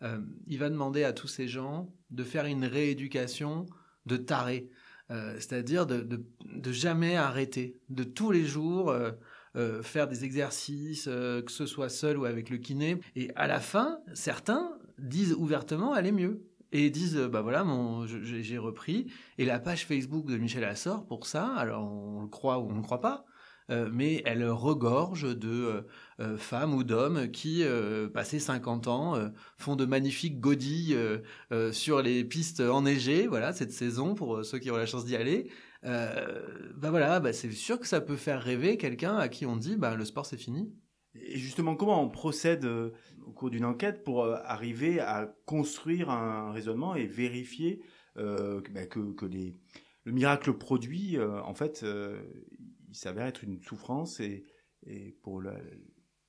euh, 0.02 0.18
il 0.46 0.58
va 0.58 0.68
demander 0.68 1.04
à 1.04 1.12
tous 1.12 1.28
ces 1.28 1.48
gens 1.48 1.94
de 2.10 2.24
faire 2.24 2.44
une 2.44 2.64
rééducation 2.64 3.66
de 4.04 4.16
taré, 4.16 4.70
euh, 5.10 5.34
c'est-à-dire 5.34 5.86
de, 5.86 6.24
jamais 6.72 7.16
arrêter, 7.16 7.80
de 7.88 8.04
tous 8.04 8.30
les 8.30 8.44
jours 8.44 8.94
faire 9.82 10.06
des 10.06 10.22
exercices, 10.22 11.06
que 11.06 11.50
ce 11.50 11.64
soit 11.64 11.88
seul 11.88 12.18
ou 12.18 12.26
avec 12.26 12.50
le 12.50 12.58
kiné. 12.58 13.00
Et 13.14 13.30
à 13.36 13.46
la 13.46 13.58
fin, 13.58 14.00
certains 14.12 14.76
disent 14.98 15.32
ouvertement, 15.32 15.94
allez 15.94 16.12
mieux 16.12 16.46
et 16.72 16.90
disent 16.90 17.16
bah 17.16 17.42
voilà 17.42 17.64
mon 17.64 18.06
j'ai 18.06 18.58
repris 18.58 19.06
et 19.38 19.44
la 19.44 19.58
page 19.58 19.86
Facebook 19.86 20.26
de 20.26 20.36
Michel 20.36 20.64
Assor 20.64 21.06
pour 21.06 21.26
ça 21.26 21.46
alors 21.56 21.84
on 21.84 22.22
le 22.22 22.28
croit 22.28 22.58
ou 22.58 22.68
on 22.70 22.74
ne 22.74 22.82
croit 22.82 23.00
pas 23.00 23.24
euh, 23.68 23.88
mais 23.92 24.22
elle 24.26 24.48
regorge 24.48 25.36
de 25.36 25.48
euh, 25.48 25.82
euh, 26.20 26.36
femmes 26.36 26.72
ou 26.72 26.84
d'hommes 26.84 27.32
qui, 27.32 27.64
passés 28.14 28.38
50 28.38 28.86
ans, 28.86 29.14
font 29.58 29.76
de 29.76 29.84
magnifiques 29.84 30.40
godilles 30.40 30.96
sur 31.72 32.00
les 32.00 32.24
pistes 32.24 32.60
enneigées, 32.60 33.26
voilà, 33.26 33.52
cette 33.52 33.72
saison, 33.72 34.14
pour 34.14 34.44
ceux 34.44 34.58
qui 34.58 34.70
ont 34.70 34.76
la 34.76 34.86
chance 34.86 35.04
d'y 35.04 35.16
aller, 35.16 35.50
euh, 35.84 36.72
bah 36.74 36.90
voilà, 36.90 37.20
bah 37.20 37.32
c'est 37.32 37.50
sûr 37.52 37.78
que 37.78 37.86
ça 37.86 38.00
peut 38.00 38.16
faire 38.16 38.42
rêver 38.42 38.76
quelqu'un 38.76 39.16
à 39.16 39.28
qui 39.28 39.46
on 39.46 39.56
dit 39.56 39.76
bah 39.76 39.94
le 39.94 40.04
sport 40.04 40.26
c'est 40.26 40.36
fini. 40.36 40.72
Et 41.22 41.38
justement, 41.38 41.76
comment 41.76 42.02
on 42.02 42.08
procède 42.08 42.64
euh, 42.64 42.90
au 43.26 43.32
cours 43.32 43.50
d'une 43.50 43.64
enquête 43.64 44.04
pour 44.04 44.24
euh, 44.24 44.36
arriver 44.44 45.00
à 45.00 45.34
construire 45.44 46.10
un 46.10 46.52
raisonnement 46.52 46.94
et 46.94 47.06
vérifier 47.06 47.82
euh, 48.16 48.60
que, 48.60 49.26
les, 49.26 49.54
le 50.04 50.12
miracle 50.12 50.52
produit, 50.54 51.18
en 51.20 51.54
fait, 51.54 51.84
il 52.88 52.94
s'avère 52.94 53.26
être 53.26 53.44
une 53.44 53.60
souffrance 53.60 54.20
et, 54.20 54.44
et 54.86 55.16
pour, 55.22 55.42
la, 55.42 55.54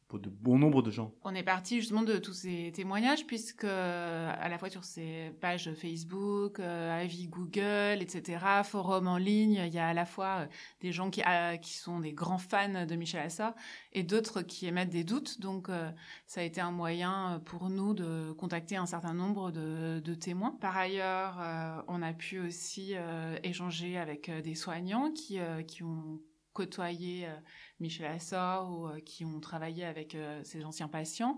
pour 0.08 0.20
de 0.20 0.30
bon 0.30 0.58
nombre 0.58 0.82
de 0.82 0.92
gens. 0.92 1.14
On 1.24 1.36
est 1.36 1.44
parti 1.44 1.80
justement 1.80 2.04
de 2.04 2.18
tous 2.18 2.34
ces 2.34 2.72
témoignages 2.74 3.26
puisque 3.26 3.66
à 3.66 4.50
la 4.50 4.58
fois 4.58 4.70
sur 4.70 4.84
ces 4.84 5.32
pages 5.42 5.74
Facebook, 5.74 6.60
euh, 6.60 7.02
avis 7.02 7.28
Google, 7.28 8.02
etc., 8.02 8.40
forums 8.64 9.08
en 9.08 9.18
ligne, 9.18 9.62
il 9.66 9.74
y 9.74 9.80
a 9.80 9.88
à 9.88 9.94
la 9.94 10.06
fois 10.06 10.42
euh, 10.42 10.46
des 10.82 10.92
gens 10.92 11.10
qui, 11.10 11.22
euh, 11.22 11.58
sont 11.64 12.00
des 12.00 12.14
grands 12.14 12.38
fans 12.38 12.86
de 12.86 12.96
Michel 12.96 13.22
Assor 13.22 13.54
et 13.94 14.04
d'autres 14.04 14.42
qui 14.42 14.68
émettent 14.68 14.90
des 14.90 15.04
doutes. 15.04 15.40
Donc 15.42 15.70
euh, 15.70 15.92
ça 16.26 16.42
a 16.42 16.44
été 16.44 16.62
un 16.62 16.72
moyen 16.72 17.42
pour 17.46 17.70
nous 17.70 17.94
de 17.94 18.32
contacter 18.34 18.78
un 18.78 18.86
certain 18.86 19.14
nombre 19.14 19.52
de, 19.52 20.00
de 20.00 20.14
témoins. 20.14 20.52
Par 20.62 20.78
ailleurs, 20.78 21.38
euh, 21.40 21.82
on 21.88 22.02
a 22.02 22.14
pu 22.14 22.40
aussi 22.40 22.94
euh, 22.96 23.38
échanger 23.44 23.98
avec 23.98 24.30
euh, 24.30 24.42
des 24.42 24.56
soignants 24.56 25.12
qui, 25.12 25.40
euh, 25.40 25.62
qui 25.64 25.84
ont 25.84 26.20
côtoyé 26.58 27.28
euh, 27.28 27.36
Michel 27.80 28.08
Assor 28.08 28.72
ou 28.72 28.88
euh, 28.88 29.00
qui 29.00 29.24
ont 29.26 29.40
travaillé 29.40 29.86
avec 29.86 30.16
euh, 30.16 30.42
ces 30.44 30.66
anciens 30.66 30.88
patients. 30.88 31.38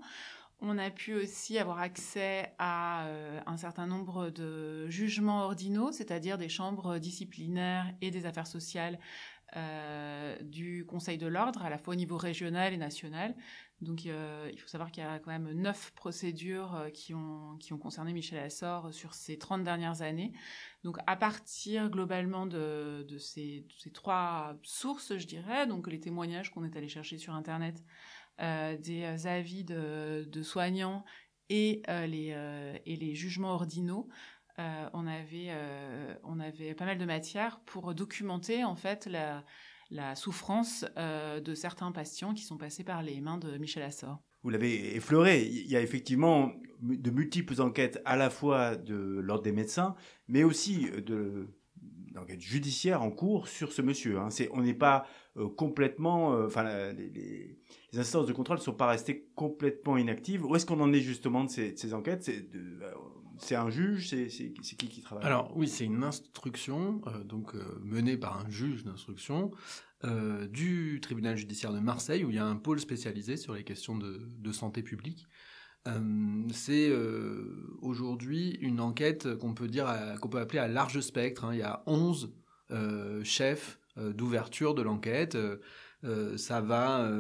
On 0.62 0.78
a 0.78 0.90
pu 0.92 1.14
aussi 1.14 1.58
avoir 1.58 1.80
accès 1.80 2.54
à 2.58 3.06
euh, 3.08 3.40
un 3.46 3.58
certain 3.58 3.88
nombre 3.88 4.30
de 4.30 4.88
jugements 4.90 5.44
ordinaux, 5.44 5.92
c'est-à-dire 5.92 6.38
des 6.38 6.50
chambres 6.50 7.00
disciplinaires 7.00 7.88
et 8.02 8.12
des 8.12 8.26
affaires 8.26 8.48
sociales 8.48 9.00
euh, 9.56 10.38
du 10.42 10.86
Conseil 10.86 11.18
de 11.18 11.28
l'ordre, 11.28 11.64
à 11.64 11.70
la 11.70 11.78
fois 11.78 11.94
au 11.94 11.98
niveau 11.98 12.18
régional 12.18 12.74
et 12.74 12.78
national. 12.78 13.36
Donc 13.82 14.06
euh, 14.06 14.50
il 14.52 14.60
faut 14.60 14.68
savoir 14.68 14.92
qu'il 14.92 15.04
y 15.04 15.06
a 15.06 15.20
quand 15.20 15.32
même 15.32 15.52
neuf 15.54 15.92
procédures 15.92 16.76
euh, 16.76 16.90
qui 16.90 17.14
ont, 17.14 17.58
concerné 17.82 18.12
Michel 18.12 18.40
Assor 18.40 18.94
sur 18.94 19.14
ces 19.14 19.38
30 19.38 19.64
dernières 19.64 20.02
années. 20.02 20.34
Donc 20.84 20.98
à 21.08 21.16
partir 21.16 21.90
globalement 21.90 22.46
de, 22.46 23.06
ces, 23.20 23.66
trois 23.94 24.58
sources, 24.64 25.18
je 25.18 25.26
dirais, 25.26 25.66
donc 25.66 25.88
les 25.88 26.00
témoignages 26.00 26.52
qu'on 26.52 26.66
est 26.66 26.76
allé 26.76 26.90
chercher 26.90 27.18
sur 27.18 27.34
Internet, 27.34 27.84
euh, 28.42 28.78
des 28.78 29.28
avis 29.28 29.64
de, 29.64 30.42
soignants 30.44 31.06
et, 31.50 31.82
euh, 31.90 32.06
les, 32.06 32.32
euh, 32.34 33.14
jugements 33.14 33.54
ordinaux, 33.54 34.10
euh, 34.60 34.90
on, 34.94 35.08
avait, 35.08 35.48
euh, 35.50 36.14
on 36.24 36.40
avait 36.40 36.74
pas 36.74 36.86
mal 36.86 36.98
de 36.98 37.06
matière 37.06 37.62
pour 37.62 37.94
documenter 37.96 38.66
en 38.66 38.76
fait 38.76 39.06
la, 39.06 39.46
la 39.90 40.16
souffrance 40.16 40.86
euh, 40.98 41.40
de 41.40 41.54
certains 41.54 41.92
patients 41.92 42.34
qui 42.34 42.44
sont 42.44 42.58
passés 42.58 42.84
par 42.84 43.04
les 43.04 43.22
mains 43.22 43.38
de 43.38 43.58
Michel 43.58 43.84
Assor. 43.84 44.20
Vous 44.44 44.50
l'avez 44.50 44.96
effleuré, 44.96 45.46
il 45.46 45.68
y 45.68 45.76
a 45.76 45.82
effectivement 45.82 46.54
de 46.82 47.12
multiples 47.12 47.62
enquêtes 47.62 48.02
à 48.06 48.16
la 48.16 48.30
fois 48.30 48.78
de 48.78 48.96
l'ordre 48.96 49.44
des 49.44 49.52
médecins, 49.52 49.96
mais 50.28 50.44
aussi 50.44 50.90
de 51.06 51.50
d'enquêtes 52.12 52.42
judiciaires 52.42 53.02
en 53.02 53.12
cours 53.12 53.48
sur 53.48 53.72
ce 53.72 53.82
monsieur. 53.82 54.20
Hein. 54.20 54.30
On 54.52 54.62
n'est 54.62 54.74
pas 54.74 55.06
euh, 55.38 55.48
complètement, 55.48 56.34
euh, 56.34 56.48
enfin, 56.48 56.92
les, 56.94 57.58
instances 57.96 58.28
de 58.28 58.34
contrôle 58.34 58.58
ne 58.58 58.64
sont 58.64 58.74
pas 58.74 58.88
restées 58.88 59.30
complètement 59.36 59.98
inactives. 59.98 60.46
Où 60.46 60.56
est-ce 60.56 60.66
qu'on 60.66 60.80
en 60.80 60.92
est 60.94 61.02
justement 61.02 61.44
de 61.44 61.50
ces, 61.50 61.94
enquêtes? 61.94 62.30
Euh, 62.30 62.94
c'est 63.40 63.56
un 63.56 63.70
juge, 63.70 64.10
c'est, 64.10 64.28
qui 64.28 64.76
qui 64.88 65.02
travaille? 65.02 65.26
Alors 65.26 65.52
oui, 65.56 65.68
c'est 65.68 65.86
une 65.86 66.04
instruction, 66.04 67.02
euh, 67.08 67.24
donc 67.24 67.54
menée 67.82 68.18
par 68.18 68.46
un 68.46 68.50
juge 68.50 68.84
d'instruction 68.84 69.52
euh, 70.06 70.48
du 70.48 71.02
tribunal 71.02 71.36
judiciaire 71.36 71.74
de 71.74 71.80
Marseille, 71.80 72.24
où 72.24 72.30
il 72.30 72.38
y 72.38 72.40
a 72.40 72.46
un 72.46 72.56
pôle 72.56 72.80
spécialisé 72.80 73.36
sur 73.36 73.54
les 73.54 73.66
questions 73.66 73.98
de, 73.98 74.52
santé 74.54 74.82
publique. 74.82 75.28
Euh, 75.88 76.48
c'est 76.54 76.90
euh, 76.90 77.78
aujourd'hui 77.82 78.58
une 78.62 78.80
enquête 78.80 79.36
qu'on 79.36 79.54
peut 79.54 79.68
dire 79.68 79.94
qu'on 80.22 80.30
peut 80.30 80.40
appeler 80.40 80.60
à 80.60 80.70
large 80.70 81.02
spectre. 81.02 81.44
Hein. 81.44 81.54
Il 81.54 81.60
y 81.60 81.64
a 81.64 81.84
11 81.86 82.34
euh, 82.72 83.24
chefs 83.26 83.78
d'ouverture 83.98 84.74
de 84.74 84.82
l'enquête. 84.84 85.38
ça 86.38 86.62
va 86.62 87.12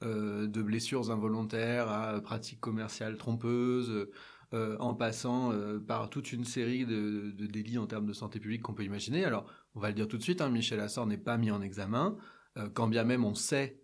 de 0.00 0.62
blessures 0.62 1.10
involontaires 1.10 1.90
à 1.90 2.18
pratiques 2.22 2.60
commerciales 2.60 3.18
trompeuses. 3.18 4.08
Euh, 4.54 4.76
en 4.80 4.92
passant 4.92 5.50
euh, 5.50 5.78
par 5.78 6.10
toute 6.10 6.30
une 6.30 6.44
série 6.44 6.84
de, 6.84 7.30
délits 7.46 7.78
en 7.78 7.86
termes 7.86 8.04
de 8.04 8.12
santé 8.12 8.38
publique 8.38 8.60
qu'on 8.60 8.74
peut 8.74 8.84
imaginer. 8.84 9.24
Alors, 9.24 9.50
on 9.74 9.80
va 9.80 9.88
le 9.88 9.94
dire 9.94 10.06
tout 10.06 10.18
de 10.18 10.22
suite, 10.22 10.42
hein, 10.42 10.50
Michel 10.50 10.78
Assor 10.80 11.06
n'est 11.06 11.16
pas 11.16 11.38
mis 11.38 11.50
en 11.50 11.62
examen, 11.62 12.18
euh, 12.58 12.68
quand 12.68 12.86
bien 12.86 13.04
même 13.04 13.24
on 13.24 13.34
sait 13.34 13.78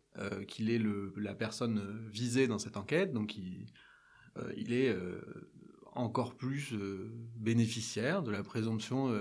qu'il 0.48 0.68
est 0.68 0.82
la 1.16 1.32
personne 1.32 2.08
visée 2.10 2.48
dans 2.48 2.58
cette 2.58 2.76
enquête, 2.76 3.12
donc 3.12 3.36
il, 3.36 3.66
il 4.56 4.72
est 4.72 4.92
encore 5.94 6.34
plus 6.34 6.74
bénéficiaire 7.36 8.24
de 8.24 8.32
la 8.32 8.42
présomption 8.42 9.12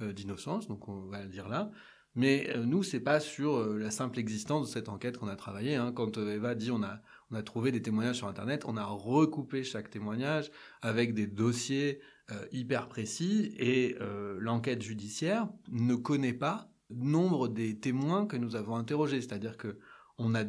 d'innocence, 0.00 0.68
donc 0.68 0.86
on 0.86 1.06
va 1.06 1.22
le 1.22 1.30
dire 1.30 1.48
là. 1.48 1.70
Mais 2.14 2.52
nous, 2.62 2.82
c'est 2.82 3.00
pas 3.00 3.20
sur 3.20 3.66
la 3.74 3.90
simple 3.90 4.18
existence 4.18 4.66
de 4.66 4.72
cette 4.74 4.90
enquête 4.90 5.16
qu'on 5.16 5.28
a 5.28 5.36
travaillé. 5.36 5.76
Hein. 5.76 5.92
Quand 5.92 6.18
Eva 6.18 6.54
dit 6.54 6.70
on 6.70 6.82
a 6.82 7.00
on 7.30 7.36
a 7.36 7.42
trouvé 7.42 7.72
des 7.72 7.82
témoignages 7.82 8.16
sur 8.16 8.28
Internet, 8.28 8.64
on 8.66 8.76
a 8.76 8.84
recoupé 8.84 9.64
chaque 9.64 9.90
témoignage 9.90 10.50
avec 10.82 11.14
des 11.14 11.26
dossiers 11.26 12.00
euh, 12.30 12.46
hyper 12.52 12.88
précis 12.88 13.54
et 13.58 13.96
euh, 14.00 14.36
l'enquête 14.40 14.82
judiciaire 14.82 15.48
ne 15.70 15.94
connaît 15.94 16.32
pas 16.32 16.70
nombre 16.90 17.48
des 17.48 17.78
témoins 17.78 18.26
que 18.26 18.36
nous 18.36 18.56
avons 18.56 18.76
interrogés. 18.76 19.20
C'est-à-dire 19.20 19.56
que 19.56 19.78
on 20.16 20.34
a 20.34 20.44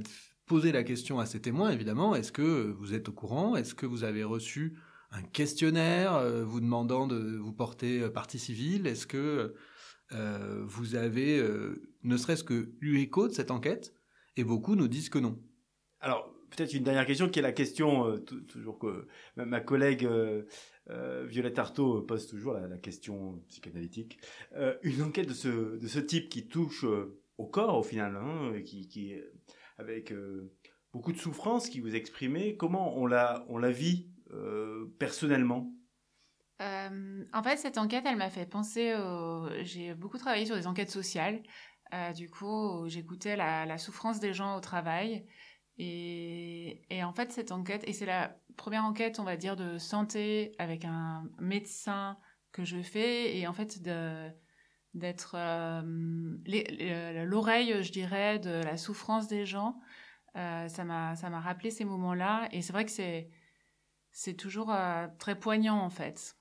posé 0.45 0.71
la 0.71 0.83
question 0.83 1.19
à 1.19 1.25
ces 1.25 1.41
témoins, 1.41 1.71
évidemment, 1.71 2.15
est-ce 2.15 2.31
que 2.31 2.71
vous 2.77 2.93
êtes 2.93 3.09
au 3.09 3.11
courant? 3.11 3.55
Est-ce 3.55 3.73
que 3.73 3.85
vous 3.85 4.03
avez 4.03 4.23
reçu 4.23 4.77
un 5.11 5.23
questionnaire 5.23 6.13
euh, 6.13 6.45
vous 6.45 6.61
demandant 6.61 7.07
de 7.07 7.37
vous 7.37 7.53
porter 7.53 8.09
partie 8.09 8.39
civile? 8.39 8.87
Est-ce 8.87 9.07
que 9.07 9.55
vous 10.11 10.95
avez 10.95 11.43
ne 12.03 12.15
serait-ce 12.15 12.43
que 12.43 12.75
eu 12.79 12.99
écho 12.99 13.27
de 13.27 13.33
cette 13.33 13.49
enquête? 13.49 13.93
Et 14.37 14.43
beaucoup 14.43 14.75
nous 14.75 14.87
disent 14.87 15.09
que 15.09 15.17
non. 15.17 15.41
Alors, 15.99 16.34
peut-être 16.55 16.73
une 16.73 16.83
dernière 16.83 17.05
question 17.05 17.29
qui 17.29 17.39
est 17.39 17.41
la 17.41 17.51
question 17.51 18.07
euh, 18.07 18.17
toujours 18.17 18.79
que 18.79 19.07
ma, 19.35 19.59
collègue 19.59 20.05
euh, 20.05 20.43
euh, 20.89 21.25
Violette 21.25 21.59
Artaud 21.59 22.01
pose 22.01 22.27
toujours 22.27 22.53
la, 22.53 22.77
question 22.77 23.41
psychanalytique. 23.49 24.19
une 24.83 25.01
enquête 25.01 25.27
de 25.27 25.33
ce, 25.33 25.77
de 25.77 25.87
ce 25.87 25.99
type 25.99 26.29
qui 26.29 26.47
touche 26.47 26.85
au 27.37 27.45
corps 27.45 27.77
au 27.77 27.83
final, 27.83 28.15
hein, 28.15 28.61
qui, 28.63 29.15
avec 29.77 30.13
beaucoup 30.93 31.11
de 31.11 31.17
souffrance 31.17 31.69
qui 31.69 31.79
vous 31.79 31.95
exprimez, 31.95 32.55
comment 32.55 32.97
on 32.97 33.07
la 33.07 33.45
on 33.49 33.57
la 33.57 33.71
vit 33.71 34.09
personnellement? 34.99 35.71
En 36.59 37.43
fait, 37.43 37.57
cette 37.57 37.77
enquête, 37.77 38.05
elle 38.07 38.17
m'a 38.17 38.29
fait 38.29 38.45
penser. 38.45 38.95
J'ai 39.63 39.93
beaucoup 39.93 40.17
travaillé 40.17 40.45
sur 40.45 40.55
des 40.55 40.67
enquêtes 40.67 40.91
sociales. 40.91 41.41
du 42.15 42.29
coup, 42.29 42.87
j'écoutais 42.87 43.35
la 43.35 43.77
souffrance 43.77 44.19
des 44.19 44.33
gens 44.33 44.55
au 44.55 44.61
travail. 44.61 45.25
Et, 45.77 47.03
en 47.03 47.11
fait, 47.11 47.31
cette 47.31 47.51
enquête, 47.51 47.83
et 47.85 47.93
c'est 47.93 48.05
la 48.05 48.37
première 48.55 48.85
enquête, 48.85 49.19
on 49.19 49.23
va 49.23 49.35
dire, 49.35 49.55
de 49.55 49.77
santé 49.77 50.53
avec 50.57 50.85
un 50.85 51.29
médecin 51.39 52.17
que 52.51 52.63
je 52.63 52.81
fais, 52.81 53.37
et 53.37 53.47
en 53.47 53.53
fait, 53.53 53.81
d'être 54.93 55.35
euh, 55.35 55.81
l'oreille, 57.25 57.83
je 57.83 57.91
dirais, 57.91 58.39
de 58.39 58.63
la 58.63 58.77
souffrance 58.77 59.27
des 59.27 59.45
gens. 59.45 59.79
Euh, 60.37 60.67
ça 60.67 60.83
m'a, 60.83 61.39
rappelé 61.39 61.71
ces 61.71 61.85
moments-là, 61.85 62.47
et 62.51 62.61
c'est 62.61 62.73
vrai 62.73 62.85
que 62.85 62.91
c'est, 62.91 64.33
toujours 64.37 64.71
euh, 64.71 65.07
très 65.19 65.37
poignant, 65.37 65.79
en 65.79 65.89
fait. 65.89 66.37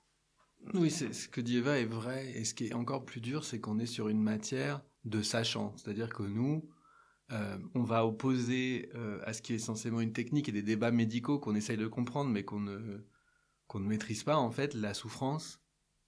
Oui, 0.73 0.89
ce 0.89 1.27
que 1.27 1.41
dit 1.41 1.57
Eva 1.57 1.77
est 1.77 1.85
vrai, 1.85 2.31
et 2.31 2.45
ce 2.45 2.53
qui 2.53 2.67
est 2.67 2.73
encore 2.73 3.05
plus 3.05 3.21
dur, 3.21 3.43
c'est 3.43 3.59
qu'on 3.59 3.79
est 3.79 3.85
sur 3.85 4.07
une 4.07 4.21
matière 4.21 4.81
de 5.03 5.21
sachant, 5.21 5.75
c'est-à-dire 5.77 6.09
que 6.09 6.23
nous, 6.23 6.67
euh, 7.31 7.57
on 7.73 7.81
va 7.81 8.05
opposer 8.05 8.89
euh, 8.93 9.19
à 9.25 9.33
ce 9.33 9.41
qui 9.41 9.53
est 9.53 9.55
essentiellement 9.55 10.01
une 10.01 10.13
technique 10.13 10.47
et 10.47 10.51
des 10.51 10.61
débats 10.61 10.91
médicaux 10.91 11.39
qu'on 11.39 11.55
essaye 11.55 11.77
de 11.77 11.87
comprendre 11.87 12.29
mais 12.29 12.43
qu'on 12.43 12.59
ne, 12.59 13.03
ne 13.73 13.79
maîtrise 13.79 14.23
pas 14.23 14.37
en 14.37 14.51
fait 14.51 14.75
la 14.75 14.93
souffrance 14.93 15.59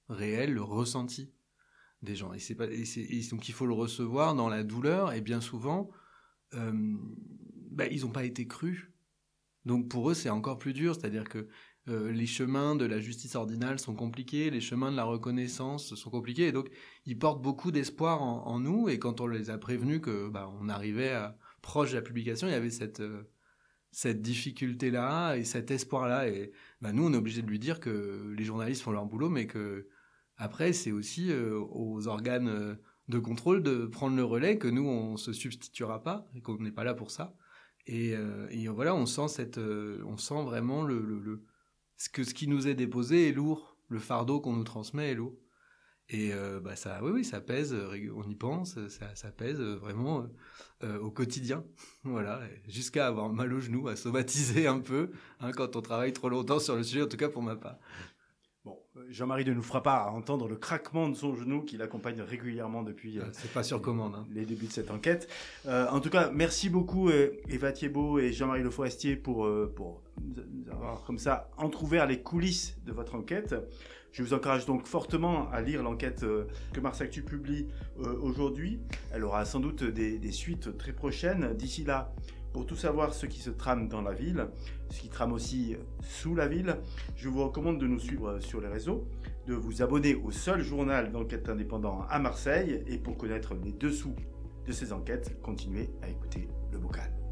réelle, 0.09 0.53
le 0.53 0.62
ressenti 0.62 1.33
des 2.03 2.15
gens. 2.15 2.31
Et 2.33 3.21
donc 3.31 3.50
il 3.50 3.53
faut 3.53 3.65
le 3.65 3.74
recevoir 3.74 4.36
dans 4.36 4.47
la 4.47 4.63
douleur 4.63 5.12
et 5.13 5.21
bien 5.21 5.41
souvent 5.41 5.89
euh, 6.53 6.71
bah, 7.71 7.88
ils 7.88 8.01
n'ont 8.01 8.12
pas 8.12 8.25
été 8.25 8.47
crus. 8.47 8.91
Donc 9.65 9.89
pour 9.89 10.12
eux 10.12 10.13
c'est 10.13 10.29
encore 10.29 10.59
plus 10.59 10.74
dur, 10.74 10.93
c'est-à-dire 10.93 11.27
que 11.27 11.47
euh, 11.89 12.12
les 12.12 12.25
chemins 12.25 12.75
de 12.75 12.86
la 12.86 13.00
justice 13.00 13.36
ordinale 13.36 13.79
sont 13.79 13.96
compliqués, 13.96 14.50
les 14.50 14.60
chemins 14.60 14.91
de 14.91 14.98
la 14.98 15.06
reconnaissance 15.06 15.96
sont 15.96 16.10
compliqués, 16.10 16.48
et 16.48 16.51
donc 16.51 16.70
ils 17.06 17.17
portent 17.17 17.41
beaucoup 17.41 17.72
d'espoir 17.72 18.22
en, 18.22 18.60
nous, 18.60 18.89
et 18.89 19.00
quand 19.00 19.22
on 19.22 19.27
les 19.27 19.50
a 19.50 19.58
prévenus 19.58 20.01
que 20.01 20.27
bah, 20.27 20.51
on 20.60 20.67
arrivait 20.67 21.17
proche 21.62 21.91
de 21.91 21.96
la 21.96 22.01
publication, 22.01 22.48
il 22.48 22.51
y 22.51 22.56
avait 22.56 22.72
cette, 22.72 23.00
euh, 23.00 23.24
cette 23.91 24.22
difficulté-là 24.22 25.36
et 25.36 25.46
cet 25.46 25.72
espoir-là, 25.72 26.27
et 26.27 26.51
bah, 26.82 26.91
nous 26.91 27.06
on 27.06 27.13
est 27.13 27.17
obligé 27.17 27.41
de 27.41 27.48
lui 27.48 27.60
dire 27.60 27.79
que 27.79 28.34
les 28.38 28.44
journalistes 28.44 28.82
font 28.82 28.91
leur 28.91 29.06
boulot, 29.06 29.29
mais 29.29 29.48
que 29.48 29.88
après 30.36 30.74
c'est 30.74 30.91
aussi 30.91 31.32
euh, 31.32 31.58
aux 31.58 32.08
organes 32.08 32.77
de 33.08 33.20
contrôle 33.20 33.63
de 33.63 33.86
prendre 33.86 34.17
le 34.17 34.25
relais, 34.25 34.58
que 34.58 34.67
nous, 34.67 34.86
on 34.86 35.15
se 35.15 35.32
substituera 35.32 36.03
pas, 36.03 36.27
et 36.36 36.41
qu'on 36.41 36.58
n'est 36.58 36.72
pas 36.72 36.84
là 36.84 36.94
pour 36.94 37.12
ça. 37.12 37.34
Et, 37.86 38.13
voilà, 38.67 38.94
on 38.94 39.06
sent 39.06 39.29
cette, 39.29 39.58
on 39.58 40.17
sent 40.17 40.44
vraiment 40.44 40.84
le, 40.84 41.41
ce 41.97 42.09
que 42.09 42.23
ce 42.23 42.33
qui 42.33 42.47
nous 42.47 42.67
est 42.67 42.75
déposé 42.75 43.29
est 43.29 43.31
lourd, 43.33 43.77
le 43.89 43.99
fardeau 43.99 44.39
qu'on 44.39 44.53
nous 44.53 44.63
transmet 44.63 45.11
est 45.11 45.15
lourd. 45.15 45.35
Et 46.09 46.33
euh, 46.33 46.61
bah 46.61 46.75
ça, 46.77 46.99
oui, 47.03 47.11
oui, 47.11 47.25
ça 47.25 47.41
pèse. 47.41 47.73
euh, 47.73 48.13
On 48.15 48.23
y 48.29 48.35
pense, 48.35 48.75
ça, 48.87 49.13
ça 49.15 49.29
pèse 49.31 49.59
euh, 49.59 49.75
vraiment 49.75 50.25
euh, 50.83 50.99
au 50.99 51.11
quotidien. 51.11 51.65
Voilà, 52.03 52.41
jusqu'à 52.69 53.07
avoir 53.07 53.29
mal 53.29 53.51
au 53.53 53.59
genou, 53.59 53.87
à 53.89 53.95
somatiser 53.97 54.67
un 54.67 54.79
peu 54.79 55.11
hein, 55.41 55.51
quand 55.51 55.75
on 55.75 55.81
travaille 55.81 56.13
trop 56.13 56.29
longtemps 56.29 56.59
sur 56.59 56.75
le 56.77 56.83
sujet. 56.83 57.01
En 57.03 57.07
tout 57.07 57.17
cas 57.17 57.29
pour 57.29 57.41
ma 57.41 57.55
part. 57.57 57.77
Bon, 58.67 58.77
euh, 58.97 59.05
Jean-Marie 59.09 59.45
ne 59.45 59.53
nous 59.53 59.63
fera 59.63 59.81
pas 59.81 60.09
entendre 60.12 60.50
le 60.50 60.57
craquement 60.57 61.07
de 61.07 61.15
son 61.15 61.33
genou 61.36 61.62
qui 61.62 61.77
l'accompagne 61.77 62.19
régugulièrement 62.19 62.83
depuis 62.83 63.17
euh, 63.17 63.24
C'est 63.31 63.53
pas 63.53 63.63
sur 63.63 63.81
commande. 63.81 64.13
Hein. 64.13 64.25
les 64.33 64.43
débuts 64.43 64.65
de 64.65 64.74
cette 64.74 64.91
enquête. 64.91 65.29
Euh, 65.67 65.88
en 65.89 66.01
tout 66.01 66.09
cas, 66.09 66.31
merci 66.33 66.67
beaucoup 66.67 67.09
Eva 67.47 67.71
Thiebaud 67.71 68.19
et 68.19 68.33
Jean-Marie 68.33 68.63
Le 68.63 68.69
Forestier 68.69 69.15
pour, 69.15 69.50
pour 69.74 70.01
nous 70.21 70.43
nous 70.51 70.69
avoir 70.69 71.05
comme 71.05 71.17
ça 71.17 71.50
entrouvert 71.55 72.07
les 72.07 72.21
coulisses 72.21 72.77
de 72.86 72.91
votre 72.91 73.15
enquête. 73.15 73.55
Je 74.12 74.21
vous 74.21 74.33
encourage 74.33 74.65
donc 74.65 74.86
fortement 74.86 75.50
à 75.51 75.62
lire 75.62 75.81
l'enquête 75.81 76.25
que 76.74 76.79
Mars 76.81 77.00
Actu 77.00 77.21
publie 77.21 77.67
aujourd'hui. 78.21 78.81
Elle 79.13 79.24
aura 79.24 79.45
sans 79.45 79.62
doute 79.62 79.86
des, 79.86 80.17
des 80.17 80.31
suites 80.33 80.77
très 80.77 80.91
prochaines. 80.91 81.53
D'ici 81.53 81.86
là, 81.86 82.13
pour 82.53 82.65
tout 82.65 82.75
savoir 82.75 83.13
ce 83.13 83.25
qui 83.25 83.39
se 83.39 83.49
trame 83.49 83.87
dans 83.87 84.01
la 84.01 84.13
ville, 84.13 84.47
ce 84.89 85.01
qui 85.01 85.09
trame 85.09 85.33
aussi 85.33 85.75
sous 86.01 86.35
la 86.35 86.47
ville, 86.47 86.77
je 87.15 87.29
vous 87.29 87.43
recommande 87.43 87.79
de 87.79 87.87
nous 87.87 87.99
suivre 87.99 88.39
sur 88.39 88.61
les 88.61 88.67
réseaux, 88.67 89.07
de 89.45 89.53
vous 89.53 89.81
abonner 89.81 90.15
au 90.15 90.31
seul 90.31 90.61
journal 90.61 91.11
d'enquête 91.11 91.49
indépendant 91.49 92.05
à 92.09 92.19
Marseille 92.19 92.83
et 92.87 92.97
pour 92.97 93.17
connaître 93.17 93.53
les 93.53 93.71
dessous 93.71 94.15
de 94.65 94.71
ces 94.71 94.91
enquêtes, 94.91 95.41
continuez 95.41 95.89
à 96.01 96.09
écouter 96.09 96.47
le 96.71 96.77
bocal. 96.77 97.26